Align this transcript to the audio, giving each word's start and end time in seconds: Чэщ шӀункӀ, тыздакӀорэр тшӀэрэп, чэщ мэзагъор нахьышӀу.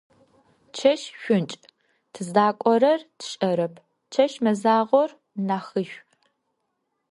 Чэщ 0.77 1.01
шӀункӀ, 1.21 1.55
тыздакӀорэр 2.13 3.01
тшӀэрэп, 3.19 3.73
чэщ 4.13 4.33
мэзагъор 4.43 5.09
нахьышӀу. 5.47 6.05